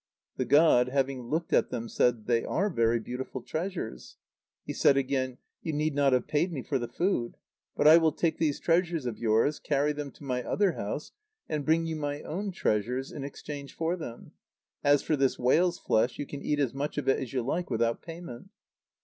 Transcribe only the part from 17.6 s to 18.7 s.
without payment."